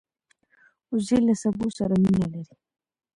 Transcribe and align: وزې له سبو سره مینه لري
وزې 0.91 1.17
له 1.27 1.33
سبو 1.41 1.67
سره 1.77 1.93
مینه 2.03 2.25
لري 2.33 2.55